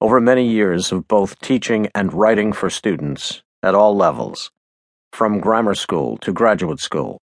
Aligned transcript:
over 0.00 0.20
many 0.20 0.46
years 0.46 0.92
of 0.92 1.08
both 1.08 1.38
teaching 1.40 1.88
and 1.94 2.12
writing 2.12 2.52
for 2.52 2.68
students 2.68 3.42
at 3.62 3.74
all 3.74 3.96
levels, 3.96 4.50
from 5.12 5.40
grammar 5.40 5.74
school 5.74 6.16
to 6.18 6.32
graduate 6.32 6.80
school, 6.80 7.20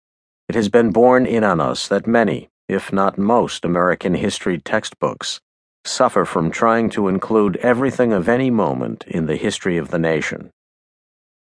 it 0.48 0.54
has 0.54 0.68
been 0.68 0.90
borne 0.90 1.26
in 1.26 1.44
on 1.44 1.60
us 1.60 1.88
that 1.88 2.06
many, 2.06 2.48
if 2.68 2.92
not 2.92 3.18
most, 3.18 3.64
American 3.64 4.14
history 4.14 4.58
textbooks 4.58 5.40
suffer 5.84 6.24
from 6.24 6.50
trying 6.50 6.90
to 6.90 7.08
include 7.08 7.56
everything 7.56 8.12
of 8.12 8.28
any 8.28 8.50
moment 8.50 9.04
in 9.06 9.26
the 9.26 9.36
history 9.36 9.78
of 9.78 9.90
the 9.90 9.98
nation. 9.98 10.50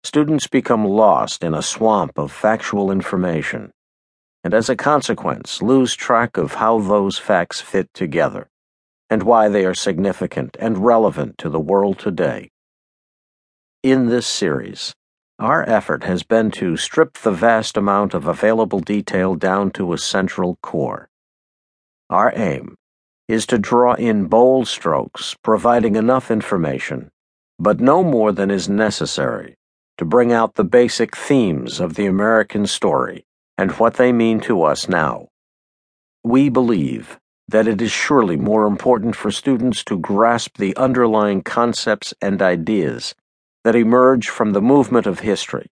Students 0.04 0.46
become 0.46 0.84
lost 0.84 1.42
in 1.42 1.54
a 1.54 1.62
swamp 1.62 2.18
of 2.18 2.30
factual 2.30 2.90
information, 2.90 3.72
and 4.44 4.52
as 4.54 4.68
a 4.68 4.76
consequence, 4.76 5.62
lose 5.62 5.96
track 5.96 6.36
of 6.36 6.54
how 6.54 6.78
those 6.78 7.18
facts 7.18 7.60
fit 7.60 7.88
together 7.94 8.48
and 9.10 9.22
why 9.22 9.48
they 9.48 9.64
are 9.64 9.74
significant 9.74 10.56
and 10.58 10.84
relevant 10.84 11.38
to 11.38 11.48
the 11.48 11.60
world 11.60 11.98
today. 11.98 12.50
In 13.82 14.06
this 14.06 14.26
series, 14.26 14.94
our 15.38 15.68
effort 15.68 16.04
has 16.04 16.22
been 16.22 16.50
to 16.52 16.76
strip 16.76 17.18
the 17.18 17.30
vast 17.30 17.76
amount 17.76 18.14
of 18.14 18.26
available 18.26 18.80
detail 18.80 19.34
down 19.34 19.70
to 19.72 19.92
a 19.92 19.98
central 19.98 20.56
core. 20.62 21.08
Our 22.08 22.32
aim 22.34 22.74
is 23.28 23.46
to 23.46 23.58
draw 23.58 23.94
in 23.94 24.26
bold 24.26 24.68
strokes, 24.68 25.36
providing 25.42 25.96
enough 25.96 26.30
information, 26.30 27.10
but 27.58 27.80
no 27.80 28.02
more 28.02 28.32
than 28.32 28.50
is 28.50 28.68
necessary, 28.68 29.54
to 29.98 30.04
bring 30.04 30.32
out 30.32 30.54
the 30.54 30.64
basic 30.64 31.16
themes 31.16 31.80
of 31.80 31.94
the 31.94 32.06
American 32.06 32.66
story 32.66 33.24
and 33.58 33.72
what 33.72 33.94
they 33.94 34.12
mean 34.12 34.40
to 34.40 34.62
us 34.62 34.88
now. 34.88 35.28
We 36.24 36.48
believe 36.48 37.18
that 37.48 37.68
it 37.68 37.80
is 37.80 37.92
surely 37.92 38.36
more 38.36 38.66
important 38.66 39.14
for 39.14 39.30
students 39.30 39.84
to 39.84 39.98
grasp 39.98 40.58
the 40.58 40.76
underlying 40.76 41.42
concepts 41.42 42.12
and 42.20 42.42
ideas 42.42 43.14
that 43.64 43.76
emerge 43.76 44.28
from 44.28 44.52
the 44.52 44.62
movement 44.62 45.06
of 45.06 45.20
history 45.20 45.70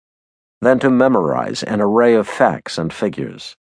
than 0.61 0.79
to 0.79 0.91
memorize 0.91 1.63
an 1.63 1.81
array 1.81 2.15
of 2.15 2.29
facts 2.29 2.79
and 2.79 2.93
figures. 2.93 3.57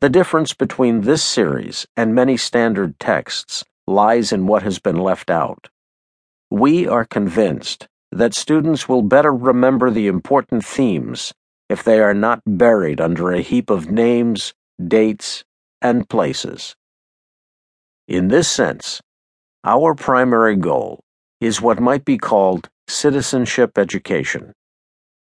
The 0.00 0.08
difference 0.08 0.54
between 0.54 1.02
this 1.02 1.22
series 1.22 1.86
and 1.96 2.14
many 2.14 2.36
standard 2.36 2.98
texts 2.98 3.64
lies 3.86 4.32
in 4.32 4.46
what 4.46 4.62
has 4.62 4.78
been 4.78 4.96
left 4.96 5.30
out. 5.30 5.68
We 6.50 6.88
are 6.88 7.04
convinced 7.04 7.86
that 8.10 8.34
students 8.34 8.88
will 8.88 9.02
better 9.02 9.32
remember 9.32 9.90
the 9.90 10.08
important 10.08 10.64
themes 10.64 11.32
if 11.68 11.84
they 11.84 12.00
are 12.00 12.14
not 12.14 12.42
buried 12.46 13.00
under 13.00 13.30
a 13.30 13.40
heap 13.40 13.70
of 13.70 13.90
names, 13.90 14.54
dates, 14.82 15.44
and 15.80 16.08
places. 16.08 16.74
In 18.10 18.26
this 18.26 18.48
sense, 18.48 19.00
our 19.62 19.94
primary 19.94 20.56
goal 20.56 20.98
is 21.40 21.62
what 21.62 21.78
might 21.78 22.04
be 22.04 22.18
called 22.18 22.68
citizenship 22.88 23.78
education. 23.78 24.52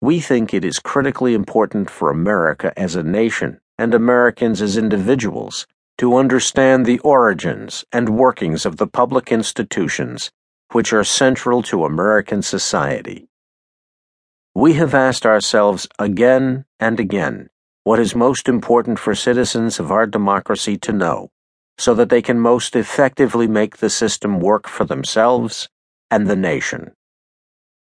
We 0.02 0.20
think 0.20 0.54
it 0.54 0.66
is 0.66 0.80
critically 0.80 1.34
important 1.34 1.90
for 1.90 2.10
America 2.10 2.74
as 2.76 2.98
a 2.98 3.02
nation 3.02 3.62
and 3.78 3.94
Americans 3.94 4.62
as 4.62 4.76
individuals 4.76 5.66
to 5.98 6.18
understand 6.18 6.86
the 6.86 7.00
origins 7.00 7.86
and 7.94 8.18
workings 8.18 8.66
of 8.66 8.76
the 8.76 8.88
public 8.88 9.32
institutions 9.32 10.30
which 10.74 10.92
are 10.92 11.06
central 11.06 11.64
to 11.64 11.86
American 11.86 12.42
society. 12.42 13.30
We 14.54 14.74
have 14.74 14.94
asked 14.94 15.26
ourselves 15.26 15.88
again 15.98 16.66
and 16.82 17.00
again 17.00 17.50
what 17.86 18.02
is 18.02 18.14
most 18.14 18.50
important 18.50 19.00
for 19.00 19.16
citizens 19.16 19.80
of 19.80 19.90
our 19.90 20.06
democracy 20.06 20.76
to 20.80 20.92
know 20.92 21.30
so 21.78 21.94
that 21.94 22.10
they 22.10 22.22
can 22.22 22.40
most 22.40 22.76
effectively 22.76 23.48
make 23.48 23.78
the 23.78 23.90
system 23.90 24.40
work 24.40 24.68
for 24.68 24.86
themselves 24.86 25.70
and 26.12 26.28
the 26.28 26.36
nation. 26.36 26.92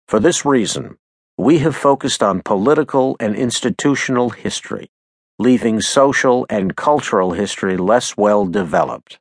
For 0.07 0.19
this 0.19 0.45
reason, 0.45 0.97
we 1.37 1.59
have 1.59 1.75
focused 1.75 2.23
on 2.23 2.41
political 2.41 3.17
and 3.19 3.35
institutional 3.35 4.29
history, 4.29 4.89
leaving 5.37 5.81
social 5.81 6.45
and 6.49 6.75
cultural 6.75 7.33
history 7.33 7.75
less 7.75 8.15
well 8.15 8.45
developed. 8.45 9.19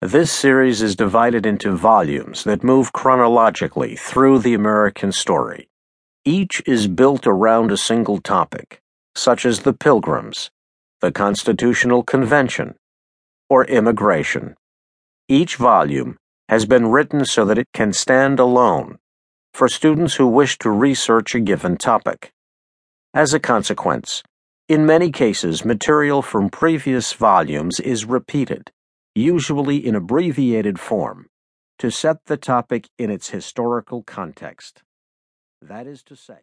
This 0.00 0.30
series 0.30 0.82
is 0.82 0.94
divided 0.94 1.46
into 1.46 1.74
volumes 1.74 2.44
that 2.44 2.62
move 2.62 2.92
chronologically 2.92 3.96
through 3.96 4.38
the 4.40 4.54
American 4.54 5.10
story. 5.10 5.68
Each 6.24 6.62
is 6.66 6.86
built 6.86 7.26
around 7.26 7.72
a 7.72 7.76
single 7.76 8.20
topic, 8.20 8.80
such 9.14 9.46
as 9.46 9.60
the 9.60 9.72
Pilgrims, 9.72 10.50
the 11.00 11.10
Constitutional 11.10 12.02
Convention, 12.02 12.74
or 13.48 13.64
immigration. 13.64 14.54
Each 15.28 15.56
volume 15.56 16.16
has 16.48 16.66
been 16.66 16.88
written 16.88 17.24
so 17.24 17.44
that 17.44 17.58
it 17.58 17.68
can 17.72 17.92
stand 17.92 18.38
alone 18.38 18.98
for 19.52 19.68
students 19.68 20.16
who 20.16 20.26
wish 20.26 20.58
to 20.58 20.70
research 20.70 21.34
a 21.34 21.40
given 21.40 21.76
topic. 21.76 22.30
As 23.14 23.32
a 23.32 23.40
consequence, 23.40 24.22
in 24.68 24.84
many 24.84 25.10
cases, 25.10 25.64
material 25.64 26.22
from 26.22 26.50
previous 26.50 27.12
volumes 27.12 27.80
is 27.80 28.04
repeated, 28.04 28.70
usually 29.14 29.78
in 29.78 29.94
abbreviated 29.94 30.78
form, 30.78 31.26
to 31.78 31.90
set 31.90 32.18
the 32.26 32.36
topic 32.36 32.88
in 32.98 33.10
its 33.10 33.30
historical 33.30 34.02
context. 34.02 34.82
That 35.62 35.86
is 35.86 36.02
to 36.04 36.16
say, 36.16 36.34